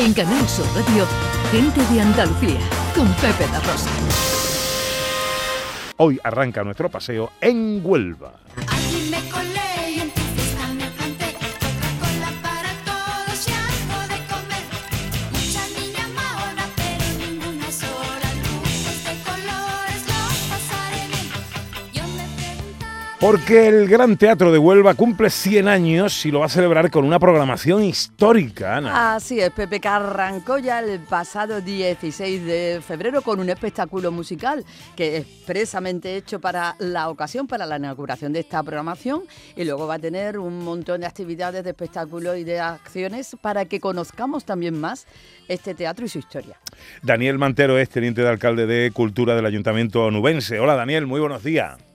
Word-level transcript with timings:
En 0.00 0.14
Canal 0.14 0.48
Sur 0.48 0.64
Radio, 0.74 1.06
Gente 1.52 1.84
de 1.92 2.00
Andalucía, 2.00 2.58
con 2.94 3.06
Pepe 3.16 3.46
La 3.52 3.60
Rosa. 3.60 3.90
Hoy 5.98 6.18
arranca 6.24 6.64
nuestro 6.64 6.88
paseo 6.88 7.32
en 7.38 7.82
Huelva. 7.84 8.32
Porque 23.20 23.68
el 23.68 23.86
Gran 23.86 24.16
Teatro 24.16 24.50
de 24.50 24.56
Huelva 24.56 24.94
cumple 24.94 25.28
100 25.28 25.68
años 25.68 26.24
y 26.24 26.30
lo 26.30 26.40
va 26.40 26.46
a 26.46 26.48
celebrar 26.48 26.90
con 26.90 27.04
una 27.04 27.18
programación 27.18 27.84
histórica, 27.84 28.78
Ana. 28.78 29.14
Así 29.14 29.38
es, 29.38 29.50
Pepe, 29.50 29.78
que 29.78 29.88
arrancó 29.88 30.56
ya 30.56 30.80
el 30.80 31.00
pasado 31.00 31.60
16 31.60 32.46
de 32.46 32.80
febrero 32.80 33.20
con 33.20 33.38
un 33.38 33.50
espectáculo 33.50 34.10
musical 34.10 34.64
que 34.96 35.18
es 35.18 35.26
expresamente 35.26 36.16
hecho 36.16 36.40
para 36.40 36.76
la 36.78 37.10
ocasión, 37.10 37.46
para 37.46 37.66
la 37.66 37.76
inauguración 37.76 38.32
de 38.32 38.40
esta 38.40 38.62
programación 38.62 39.24
y 39.54 39.64
luego 39.64 39.86
va 39.86 39.96
a 39.96 39.98
tener 39.98 40.38
un 40.38 40.64
montón 40.64 41.02
de 41.02 41.06
actividades, 41.06 41.62
de 41.62 41.70
espectáculos 41.70 42.38
y 42.38 42.44
de 42.44 42.58
acciones 42.58 43.36
para 43.38 43.66
que 43.66 43.80
conozcamos 43.80 44.46
también 44.46 44.80
más 44.80 45.06
este 45.46 45.74
teatro 45.74 46.06
y 46.06 46.08
su 46.08 46.20
historia. 46.20 46.56
Daniel 47.02 47.36
Mantero 47.36 47.76
es 47.78 47.90
teniente 47.90 48.22
de 48.22 48.30
alcalde 48.30 48.66
de 48.66 48.90
Cultura 48.92 49.36
del 49.36 49.44
Ayuntamiento 49.44 50.10
Nubense. 50.10 50.58
Hola 50.58 50.74
Daniel, 50.74 51.06
muy 51.06 51.20
buenos 51.20 51.44
días. 51.44 51.89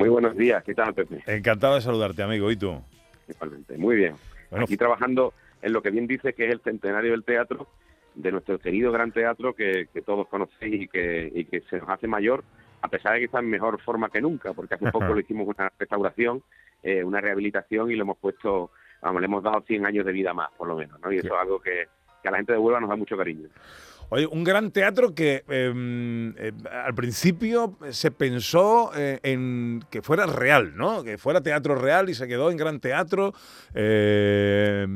Muy 0.00 0.08
buenos 0.08 0.34
días, 0.34 0.64
¿qué 0.64 0.74
tal, 0.74 0.94
Pepe? 0.94 1.22
Encantado 1.26 1.74
de 1.74 1.82
saludarte, 1.82 2.22
amigo. 2.22 2.50
¿Y 2.50 2.56
tú? 2.56 2.82
Igualmente, 3.28 3.76
muy 3.76 3.96
bien. 3.96 4.14
Bueno. 4.48 4.64
Aquí 4.64 4.78
trabajando 4.78 5.34
en 5.60 5.74
lo 5.74 5.82
que 5.82 5.90
bien 5.90 6.06
dice 6.06 6.32
que 6.32 6.46
es 6.46 6.52
el 6.52 6.62
centenario 6.62 7.10
del 7.10 7.22
teatro, 7.22 7.66
de 8.14 8.32
nuestro 8.32 8.58
querido 8.58 8.92
gran 8.92 9.12
teatro 9.12 9.52
que, 9.54 9.88
que 9.92 10.00
todos 10.00 10.26
conocéis 10.28 10.84
y 10.84 10.88
que, 10.88 11.30
y 11.34 11.44
que 11.44 11.60
se 11.68 11.80
nos 11.80 11.90
hace 11.90 12.06
mayor, 12.06 12.44
a 12.80 12.88
pesar 12.88 13.12
de 13.12 13.18
que 13.18 13.24
está 13.26 13.40
en 13.40 13.50
mejor 13.50 13.78
forma 13.82 14.08
que 14.08 14.22
nunca, 14.22 14.54
porque 14.54 14.76
hace 14.76 14.90
poco 14.90 15.04
le 15.14 15.20
hicimos 15.20 15.46
una 15.46 15.70
restauración, 15.78 16.42
eh, 16.82 17.04
una 17.04 17.20
rehabilitación 17.20 17.90
y 17.90 17.94
le 17.94 18.00
hemos 18.00 18.16
puesto, 18.16 18.70
vamos, 19.02 19.20
le 19.20 19.26
hemos 19.26 19.42
dado 19.42 19.60
100 19.66 19.84
años 19.84 20.06
de 20.06 20.12
vida 20.12 20.32
más, 20.32 20.48
por 20.56 20.66
lo 20.66 20.76
menos, 20.76 20.98
¿no? 20.98 21.12
Y 21.12 21.18
eso 21.18 21.26
es 21.26 21.40
algo 21.42 21.60
que, 21.60 21.88
que 22.22 22.28
a 22.28 22.30
la 22.30 22.38
gente 22.38 22.52
de 22.52 22.58
Huelva 22.58 22.80
nos 22.80 22.88
da 22.88 22.96
mucho 22.96 23.18
cariño. 23.18 23.50
Oye, 24.12 24.26
un 24.26 24.42
gran 24.42 24.72
teatro 24.72 25.14
que 25.14 25.44
eh, 25.48 26.32
eh, 26.36 26.52
al 26.84 26.94
principio 26.94 27.78
se 27.90 28.10
pensó 28.10 28.90
eh, 28.96 29.20
en 29.22 29.80
que 29.90 30.02
fuera 30.02 30.26
real, 30.26 30.72
¿no? 30.76 31.04
Que 31.04 31.16
fuera 31.16 31.40
teatro 31.40 31.76
real 31.76 32.10
y 32.10 32.14
se 32.14 32.26
quedó 32.26 32.50
en 32.50 32.56
gran 32.56 32.80
teatro 32.80 33.32
eh, 33.74 34.86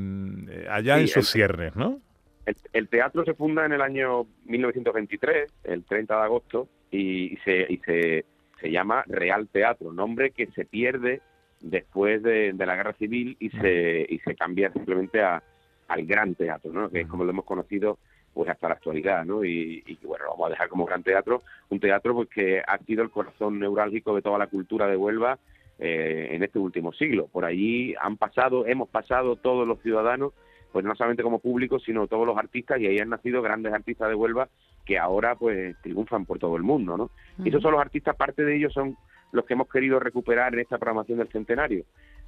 allá 0.70 0.96
Sí, 0.96 1.00
en 1.02 1.08
sus 1.08 1.16
el- 1.16 1.24
ciernes, 1.32 1.76
¿no? 1.76 2.00
El, 2.46 2.56
el 2.74 2.88
teatro 2.88 3.24
se 3.24 3.34
funda 3.34 3.64
en 3.64 3.72
el 3.72 3.80
año 3.80 4.26
1923, 4.44 5.50
el 5.64 5.84
30 5.84 6.14
de 6.16 6.22
agosto, 6.22 6.68
y, 6.90 7.32
y 7.32 7.36
se, 7.38 7.66
y 7.72 7.78
se, 7.78 8.24
se 8.60 8.70
llama 8.70 9.02
Real 9.06 9.48
Teatro, 9.48 9.92
nombre 9.92 10.30
que 10.32 10.48
se 10.48 10.66
pierde 10.66 11.22
después 11.62 12.22
de, 12.22 12.52
de 12.52 12.66
la 12.66 12.76
Guerra 12.76 12.92
Civil 12.98 13.36
y 13.40 13.48
se, 13.48 14.04
y 14.08 14.18
se 14.18 14.34
cambia 14.34 14.70
simplemente 14.72 15.22
a, 15.22 15.42
al 15.88 16.06
Gran 16.06 16.34
Teatro, 16.34 16.72
¿no? 16.72 16.90
que 16.90 17.02
es 17.02 17.06
como 17.06 17.24
lo 17.24 17.30
hemos 17.30 17.44
conocido 17.44 17.98
pues 18.32 18.48
hasta 18.50 18.68
la 18.68 18.74
actualidad, 18.74 19.24
¿no? 19.24 19.44
Y, 19.44 19.84
y 19.86 19.98
bueno, 20.04 20.24
lo 20.24 20.30
vamos 20.32 20.48
a 20.48 20.50
dejar 20.50 20.68
como 20.68 20.84
Gran 20.84 21.04
Teatro, 21.04 21.42
un 21.70 21.78
teatro 21.78 22.14
pues, 22.14 22.28
que 22.28 22.60
ha 22.66 22.78
sido 22.78 23.04
el 23.04 23.10
corazón 23.10 23.60
neurálgico 23.60 24.12
de 24.14 24.22
toda 24.22 24.38
la 24.38 24.48
cultura 24.48 24.88
de 24.88 24.96
Huelva 24.96 25.38
eh, 25.78 26.30
en 26.32 26.42
este 26.42 26.58
último 26.58 26.92
siglo. 26.92 27.28
Por 27.28 27.44
allí 27.44 27.94
han 28.00 28.16
pasado, 28.16 28.66
hemos 28.66 28.88
pasado 28.88 29.36
todos 29.36 29.66
los 29.66 29.80
ciudadanos 29.82 30.32
pues 30.72 30.84
no 30.84 30.96
solamente 30.96 31.22
como 31.22 31.38
público, 31.38 31.78
sino 31.78 32.08
todos 32.08 32.26
los 32.26 32.36
artistas, 32.36 32.80
y 32.80 32.88
ahí 32.88 32.98
han 32.98 33.08
nacido 33.08 33.40
grandes 33.40 33.72
artistas 33.72 34.08
de 34.08 34.16
Huelva 34.16 34.48
que 34.84 34.98
ahora 34.98 35.36
pues 35.36 35.76
triunfan 35.82 36.26
por 36.26 36.40
todo 36.40 36.56
el 36.56 36.64
mundo, 36.64 36.96
¿no? 36.96 37.10
Y 37.44 37.48
esos 37.50 37.62
son 37.62 37.72
los 37.72 37.80
artistas, 37.80 38.16
parte 38.16 38.44
de 38.44 38.56
ellos 38.56 38.72
son 38.72 38.96
los 39.30 39.44
que 39.44 39.54
hemos 39.54 39.68
querido 39.68 40.00
recuperar 40.00 40.52
en 40.52 40.58
esta 40.58 40.78
programación 40.78 41.18
del 41.18 41.28
centenario, 41.28 41.84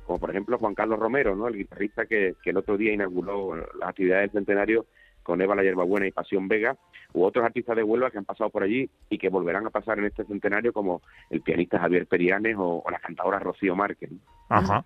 como 0.06 0.19
por 0.19 0.31
ejemplo 0.31 0.59
Juan 0.59 0.75
Carlos 0.75 0.99
Romero, 0.99 1.34
¿no? 1.34 1.49
El 1.49 1.56
guitarrista 1.56 2.06
que, 2.06 2.37
el 2.44 2.56
otro 2.56 2.77
día 2.77 2.93
inauguró 2.93 3.56
las 3.56 3.89
actividades 3.89 4.33
del 4.33 4.41
centenario 4.41 4.87
con 5.22 5.43
Eva 5.43 5.56
la 5.56 5.65
Yerbabuena 5.65 6.06
y 6.06 6.12
Pasión 6.12 6.47
Vega, 6.47 6.77
u 7.12 7.25
otros 7.25 7.44
artistas 7.44 7.75
de 7.75 7.83
Huelva 7.83 8.12
que 8.12 8.19
han 8.19 8.25
pasado 8.25 8.49
por 8.49 8.62
allí 8.62 8.89
y 9.11 9.19
que 9.19 9.28
volverán 9.28 9.67
a 9.67 9.71
pasar 9.71 9.99
en 9.99 10.05
este 10.05 10.25
centenario, 10.25 10.72
como 10.72 11.03
el 11.31 11.41
pianista 11.41 11.81
Javier 11.81 12.06
Perianes 12.06 12.55
o, 12.56 12.84
la 12.89 13.00
cantadora 13.00 13.41
Rocío 13.41 13.75
Márquez. 13.75 14.11
Ajá. 14.49 14.84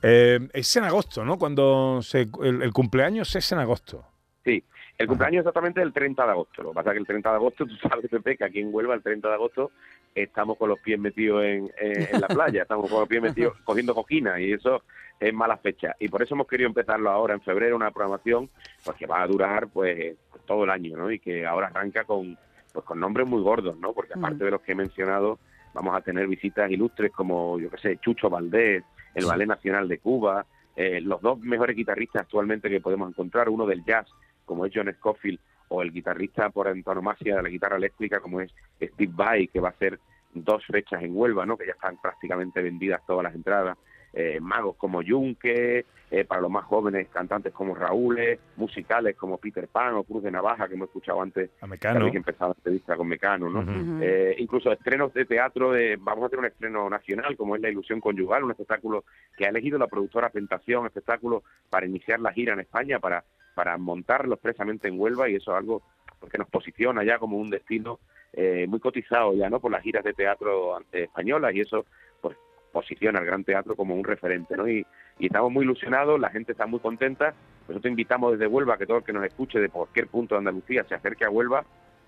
Eh, 0.00 0.38
es 0.52 0.76
en 0.76 0.84
agosto, 0.84 1.24
¿no? 1.24 1.38
Cuando 1.38 2.02
se, 2.02 2.28
el, 2.40 2.62
el 2.62 2.72
cumpleaños 2.72 3.34
es 3.34 3.50
en 3.50 3.58
agosto. 3.58 4.09
Sí, 4.44 4.62
el 4.96 5.06
cumpleaños 5.06 5.40
exactamente 5.40 5.82
el 5.82 5.92
30 5.92 6.24
de 6.24 6.30
agosto. 6.30 6.62
Lo 6.62 6.70
que 6.70 6.74
pasa 6.76 6.90
es 6.90 6.94
que 6.94 7.00
el 7.00 7.06
30 7.06 7.28
de 7.30 7.36
agosto, 7.36 7.66
tú 7.66 7.74
sabes, 7.76 8.08
Pepe, 8.10 8.36
que 8.36 8.44
aquí 8.44 8.60
en 8.60 8.72
Huelva 8.74 8.94
el 8.94 9.02
30 9.02 9.28
de 9.28 9.34
agosto 9.34 9.70
estamos 10.14 10.56
con 10.56 10.68
los 10.70 10.78
pies 10.80 10.98
metidos 10.98 11.44
en, 11.44 11.70
en- 11.78 12.20
la 12.20 12.28
playa, 12.28 12.62
estamos 12.62 12.90
con 12.90 13.00
los 13.00 13.08
pies 13.08 13.22
metidos 13.22 13.56
cogiendo 13.64 13.94
coquina 13.94 14.40
y 14.40 14.52
eso 14.52 14.82
es 15.18 15.34
mala 15.34 15.58
fecha. 15.58 15.94
Y 16.00 16.08
por 16.08 16.22
eso 16.22 16.34
hemos 16.34 16.46
querido 16.48 16.68
empezarlo 16.68 17.10
ahora 17.10 17.34
en 17.34 17.42
febrero, 17.42 17.76
una 17.76 17.90
programación 17.90 18.48
pues 18.84 18.96
que 18.96 19.06
va 19.06 19.20
a 19.22 19.26
durar 19.26 19.68
pues, 19.68 20.16
pues, 20.30 20.44
todo 20.46 20.64
el 20.64 20.70
año, 20.70 20.96
¿no? 20.96 21.10
Y 21.10 21.18
que 21.18 21.46
ahora 21.46 21.66
arranca 21.68 22.04
con 22.04 22.38
pues 22.72 22.84
con 22.84 23.00
nombres 23.00 23.26
muy 23.26 23.42
gordos, 23.42 23.76
¿no? 23.78 23.92
Porque 23.92 24.14
aparte 24.14 24.44
de 24.44 24.50
los 24.52 24.60
que 24.62 24.72
he 24.72 24.76
mencionado, 24.76 25.38
vamos 25.74 25.94
a 25.94 26.00
tener 26.02 26.26
visitas 26.28 26.70
ilustres 26.70 27.10
como, 27.10 27.58
yo 27.58 27.68
qué 27.68 27.78
sé, 27.78 27.96
Chucho 27.98 28.30
Valdés, 28.30 28.84
el 29.14 29.26
Ballet 29.26 29.48
Nacional 29.48 29.88
de 29.88 29.98
Cuba, 29.98 30.46
eh, 30.76 31.00
los 31.00 31.20
dos 31.20 31.40
mejores 31.40 31.74
guitarristas 31.76 32.22
actualmente 32.22 32.70
que 32.70 32.80
podemos 32.80 33.10
encontrar, 33.10 33.48
uno 33.48 33.66
del 33.66 33.84
jazz, 33.84 34.06
como 34.50 34.66
es 34.66 34.72
John 34.74 34.92
Scofield, 34.92 35.38
o 35.68 35.80
el 35.80 35.92
guitarrista 35.92 36.50
por 36.50 36.66
antonomasia 36.66 37.36
de 37.36 37.42
la 37.44 37.48
guitarra 37.48 37.76
eléctrica, 37.76 38.18
como 38.18 38.40
es 38.40 38.52
Steve 38.82 39.12
Vai, 39.14 39.46
que 39.46 39.60
va 39.60 39.68
a 39.68 39.70
hacer 39.70 40.00
dos 40.34 40.66
fechas 40.66 41.00
en 41.04 41.16
Huelva, 41.16 41.46
¿no? 41.46 41.56
que 41.56 41.66
ya 41.66 41.72
están 41.72 42.00
prácticamente 42.00 42.60
vendidas 42.60 43.00
todas 43.06 43.22
las 43.22 43.34
entradas. 43.36 43.78
Eh, 44.12 44.40
magos 44.40 44.74
como 44.74 45.02
Yunque, 45.02 45.84
eh, 46.10 46.24
para 46.24 46.40
los 46.40 46.50
más 46.50 46.64
jóvenes 46.64 47.06
cantantes 47.10 47.52
como 47.52 47.76
Raúl, 47.76 48.18
musicales 48.56 49.14
como 49.14 49.38
Peter 49.38 49.68
Pan 49.68 49.94
o 49.94 50.02
Cruz 50.02 50.24
de 50.24 50.32
Navaja, 50.32 50.66
que 50.66 50.74
hemos 50.74 50.88
escuchado 50.88 51.22
antes, 51.22 51.50
A 51.60 51.68
Mecano. 51.68 52.10
que 52.10 52.16
empezaba 52.16 52.48
la 52.48 52.58
entrevista 52.58 52.96
con 52.96 53.06
Mecano, 53.06 53.48
¿no? 53.48 54.02
Eh, 54.02 54.34
incluso 54.38 54.72
estrenos 54.72 55.14
de 55.14 55.26
teatro, 55.26 55.70
de, 55.70 55.96
vamos 56.00 56.24
a 56.24 56.26
hacer 56.26 56.40
un 56.40 56.46
estreno 56.46 56.90
nacional 56.90 57.36
como 57.36 57.54
es 57.54 57.62
La 57.62 57.70
Ilusión 57.70 58.00
Conyugal, 58.00 58.42
un 58.42 58.50
espectáculo 58.50 59.04
que 59.36 59.46
ha 59.46 59.50
elegido 59.50 59.78
la 59.78 59.86
productora 59.86 60.30
Pentación, 60.30 60.86
espectáculo 60.86 61.44
para 61.70 61.86
iniciar 61.86 62.18
la 62.18 62.32
gira 62.32 62.54
en 62.54 62.60
España, 62.60 62.98
para, 62.98 63.22
para 63.54 63.76
montarlo 63.78 64.34
expresamente 64.34 64.88
en 64.88 64.98
Huelva 64.98 65.28
y 65.28 65.36
eso 65.36 65.52
es 65.52 65.58
algo 65.58 65.82
que 66.30 66.38
nos 66.38 66.48
posiciona 66.48 67.02
ya 67.04 67.18
como 67.18 67.38
un 67.38 67.50
destino 67.50 67.98
eh, 68.32 68.66
muy 68.68 68.78
cotizado 68.78 69.34
ya 69.34 69.50
no 69.50 69.58
por 69.58 69.72
las 69.72 69.82
giras 69.82 70.04
de 70.04 70.12
teatro 70.12 70.78
españolas 70.92 71.54
y 71.54 71.60
eso 71.60 71.86
pues 72.20 72.36
posiciona 72.72 73.18
al 73.18 73.26
Gran 73.26 73.44
Teatro 73.44 73.74
como 73.74 73.94
un 73.94 74.04
referente, 74.04 74.56
¿no? 74.56 74.68
Y, 74.68 74.86
y 75.18 75.26
estamos 75.26 75.50
muy 75.50 75.64
ilusionados, 75.64 76.20
la 76.20 76.30
gente 76.30 76.52
está 76.52 76.66
muy 76.66 76.80
contenta. 76.80 77.34
Nosotros 77.68 77.90
invitamos 77.90 78.32
desde 78.32 78.46
Huelva 78.46 78.78
que 78.78 78.86
todo 78.86 78.98
el 78.98 79.04
que 79.04 79.12
nos 79.12 79.24
escuche 79.24 79.58
de 79.58 79.68
cualquier 79.68 80.08
punto 80.08 80.34
de 80.34 80.40
Andalucía 80.40 80.84
se 80.88 80.94
acerque 80.94 81.24
a 81.24 81.30
Huelva 81.30 81.64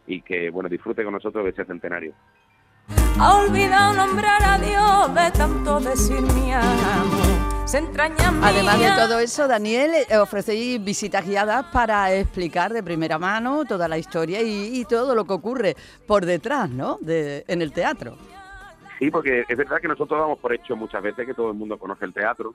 y 0.06 0.22
que, 0.22 0.50
bueno, 0.50 0.68
disfrute 0.68 1.04
con 1.04 1.12
nosotros 1.12 1.44
de 1.44 1.50
ese 1.50 1.64
centenario. 1.64 2.14
Ha 3.18 3.44
olvidado 3.44 3.94
nombrar 3.94 4.42
a 4.42 4.58
Dios 4.58 5.14
de 5.14 5.38
tanto 5.38 5.80
decir 5.80 6.22
mi 6.34 6.52
amo. 6.52 7.51
Se 7.72 7.78
entraña 7.78 8.30
mía. 8.30 8.48
Además 8.48 8.78
de 8.80 8.90
todo 8.90 9.18
eso, 9.18 9.48
Daniel, 9.48 9.92
eh, 9.94 10.18
ofrecéis 10.18 10.84
visitas 10.84 11.26
guiadas 11.26 11.64
para 11.72 12.12
explicar 12.14 12.70
de 12.70 12.82
primera 12.82 13.18
mano 13.18 13.64
toda 13.64 13.88
la 13.88 13.96
historia 13.96 14.42
y, 14.42 14.78
y 14.78 14.84
todo 14.84 15.14
lo 15.14 15.24
que 15.24 15.32
ocurre 15.32 15.74
por 16.06 16.26
detrás, 16.26 16.68
¿no? 16.68 16.98
De, 17.00 17.46
en 17.48 17.62
el 17.62 17.72
teatro. 17.72 18.18
Sí, 18.98 19.10
porque 19.10 19.46
es 19.48 19.56
verdad 19.56 19.78
que 19.80 19.88
nosotros 19.88 20.20
damos 20.20 20.38
por 20.38 20.52
hecho 20.52 20.76
muchas 20.76 21.02
veces 21.02 21.24
que 21.24 21.32
todo 21.32 21.48
el 21.48 21.56
mundo 21.56 21.78
conoce 21.78 22.04
el 22.04 22.12
teatro. 22.12 22.52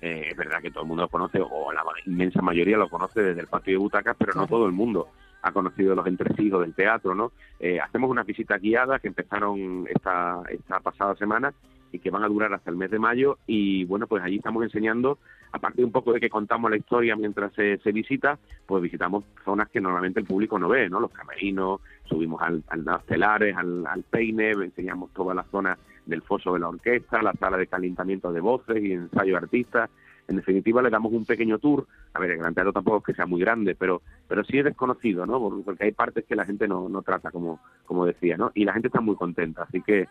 Eh, 0.00 0.28
es 0.30 0.36
verdad 0.38 0.62
que 0.62 0.70
todo 0.70 0.84
el 0.84 0.88
mundo 0.88 1.02
lo 1.02 1.08
conoce, 1.10 1.42
o 1.42 1.70
la 1.70 1.82
inmensa 2.06 2.40
mayoría 2.40 2.78
lo 2.78 2.88
conoce 2.88 3.20
desde 3.20 3.42
el 3.42 3.48
patio 3.48 3.74
de 3.74 3.78
butacas, 3.80 4.16
pero 4.18 4.32
no 4.32 4.46
todo 4.46 4.64
el 4.64 4.72
mundo 4.72 5.08
ha 5.42 5.52
conocido 5.52 5.94
los 5.94 6.06
entresijos 6.06 6.62
del 6.62 6.74
teatro, 6.74 7.14
¿no? 7.14 7.32
Eh, 7.60 7.80
hacemos 7.80 8.08
unas 8.08 8.24
visitas 8.24 8.62
guiadas 8.62 9.02
que 9.02 9.08
empezaron 9.08 9.86
esta, 9.94 10.40
esta 10.48 10.80
pasada 10.80 11.14
semana 11.16 11.52
y 11.94 12.00
que 12.00 12.10
van 12.10 12.24
a 12.24 12.28
durar 12.28 12.52
hasta 12.52 12.70
el 12.70 12.76
mes 12.76 12.90
de 12.90 12.98
mayo 12.98 13.38
y 13.46 13.84
bueno, 13.84 14.06
pues 14.08 14.22
allí 14.24 14.36
estamos 14.36 14.64
enseñando, 14.64 15.18
aparte 15.52 15.84
un 15.84 15.92
poco 15.92 16.12
de 16.12 16.18
que 16.18 16.28
contamos 16.28 16.68
la 16.68 16.76
historia 16.76 17.14
mientras 17.14 17.52
se, 17.54 17.78
se 17.78 17.92
visita, 17.92 18.36
pues 18.66 18.82
visitamos 18.82 19.22
zonas 19.44 19.68
que 19.68 19.80
normalmente 19.80 20.18
el 20.18 20.26
público 20.26 20.58
no 20.58 20.68
ve, 20.68 20.88
¿no? 20.90 20.98
Los 20.98 21.12
camerinos, 21.12 21.80
subimos 22.06 22.42
al, 22.42 22.64
al 22.68 22.84
telares, 23.06 23.56
al, 23.56 23.86
al 23.86 24.02
peine, 24.02 24.50
enseñamos 24.50 25.12
toda 25.12 25.34
la 25.34 25.44
zona 25.44 25.78
del 26.04 26.22
foso 26.22 26.52
de 26.54 26.60
la 26.60 26.68
orquesta, 26.68 27.22
la 27.22 27.32
sala 27.34 27.56
de 27.56 27.68
calentamiento 27.68 28.32
de 28.32 28.40
voces 28.40 28.82
y 28.82 28.92
ensayo 28.92 29.34
de 29.34 29.38
artistas. 29.38 29.88
En 30.26 30.36
definitiva, 30.36 30.82
le 30.82 30.90
damos 30.90 31.12
un 31.12 31.24
pequeño 31.26 31.58
tour. 31.58 31.86
A 32.14 32.18
ver, 32.18 32.30
el 32.32 32.38
Gran 32.38 32.54
Teatro 32.54 32.72
tampoco 32.72 32.98
es 32.98 33.04
que 33.04 33.14
sea 33.14 33.26
muy 33.26 33.40
grande, 33.40 33.74
pero 33.74 34.02
pero 34.26 34.42
sí 34.42 34.58
es 34.58 34.64
desconocido, 34.64 35.26
¿no? 35.26 35.38
Por- 35.38 35.62
Porque 35.62 35.84
hay 35.84 35.92
partes 35.92 36.24
que 36.24 36.34
la 36.34 36.44
gente 36.44 36.66
no, 36.66 36.88
no 36.88 37.02
trata, 37.02 37.30
como, 37.30 37.60
como 37.84 38.04
decía, 38.06 38.36
¿no? 38.36 38.50
Y 38.54 38.64
la 38.64 38.72
gente 38.72 38.88
está 38.88 39.00
muy 39.00 39.14
contenta, 39.16 39.62
así 39.62 39.80
que 39.82 40.08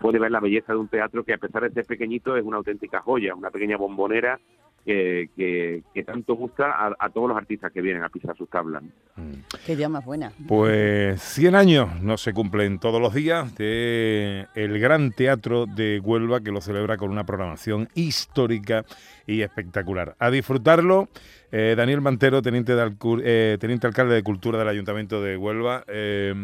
puede 0.00 0.18
ver 0.18 0.30
la 0.30 0.40
belleza 0.40 0.72
de 0.72 0.78
un 0.78 0.88
teatro 0.88 1.22
que 1.22 1.34
a 1.34 1.38
pesar 1.38 1.62
de 1.62 1.70
ser 1.70 1.84
pequeñito 1.84 2.36
es 2.36 2.44
una 2.44 2.56
auténtica 2.56 3.02
joya, 3.02 3.34
una 3.34 3.50
pequeña 3.50 3.76
bombonera 3.76 4.40
que, 4.84 5.28
que, 5.36 5.82
que 5.92 6.02
tanto 6.04 6.34
gusta 6.34 6.70
a, 6.70 6.94
a 6.98 7.10
todos 7.10 7.28
los 7.28 7.36
artistas 7.36 7.72
que 7.72 7.82
vienen 7.82 8.02
a 8.02 8.08
pisar 8.08 8.36
sus 8.36 8.48
tablas. 8.48 8.82
Mm. 9.16 9.32
Qué 9.66 9.88
más 9.88 10.04
buena. 10.04 10.32
Pues 10.46 11.20
100 11.22 11.54
años 11.54 12.02
no 12.02 12.16
se 12.16 12.32
cumplen 12.32 12.78
todos 12.78 13.00
los 13.00 13.14
días 13.14 13.54
de 13.56 14.46
el 14.54 14.78
Gran 14.78 15.12
Teatro 15.12 15.66
de 15.66 16.00
Huelva 16.00 16.40
que 16.40 16.52
lo 16.52 16.60
celebra 16.60 16.96
con 16.96 17.10
una 17.10 17.24
programación 17.24 17.88
histórica 17.94 18.84
y 19.26 19.42
espectacular. 19.42 20.16
A 20.18 20.30
disfrutarlo, 20.30 21.08
eh, 21.52 21.74
Daniel 21.76 22.00
Mantero, 22.00 22.42
teniente, 22.42 22.74
de 22.74 22.92
eh, 23.22 23.58
teniente 23.60 23.86
alcalde 23.86 24.14
de 24.14 24.22
Cultura 24.22 24.58
del 24.58 24.68
Ayuntamiento 24.68 25.22
de 25.22 25.36
Huelva, 25.36 25.84
eh, 25.88 26.34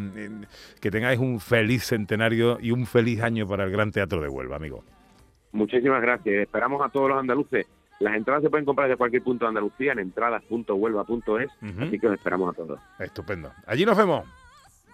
que 0.80 0.90
tengáis 0.90 1.18
un 1.18 1.40
feliz 1.40 1.84
centenario 1.84 2.58
y 2.60 2.70
un 2.70 2.86
feliz 2.86 3.22
año 3.22 3.46
para 3.46 3.64
el 3.64 3.70
Gran 3.70 3.90
Teatro 3.90 4.20
de 4.20 4.28
Huelva, 4.28 4.56
amigo. 4.56 4.84
Muchísimas 5.52 6.02
gracias. 6.02 6.42
Esperamos 6.42 6.84
a 6.84 6.90
todos 6.90 7.08
los 7.08 7.18
andaluces. 7.18 7.66
Las 7.98 8.14
entradas 8.14 8.42
se 8.42 8.50
pueden 8.50 8.66
comprar 8.66 8.88
de 8.88 8.96
cualquier 8.96 9.22
punto 9.22 9.44
de 9.46 9.48
Andalucía 9.48 9.92
en 9.92 10.00
entradas.huelva.es, 10.00 11.18
Ujú. 11.62 11.82
así 11.84 11.98
que 11.98 12.06
os 12.08 12.14
esperamos 12.14 12.52
a 12.52 12.56
todos. 12.56 12.78
Estupendo. 12.98 13.50
Allí 13.66 13.86
nos 13.86 13.96
vemos. 13.96 14.24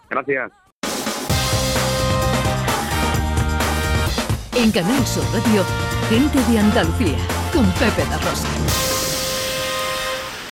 Gracias. 0.09 0.53
En 4.55 4.71
Canal 4.71 5.05
Sur 5.07 5.25
Radio, 5.33 5.65
gente 6.09 6.39
de 6.53 6.59
Andalucía, 6.59 7.17
con 7.53 7.65
Pepe 7.73 8.05
da 8.09 8.19
Rosa. 8.19 8.92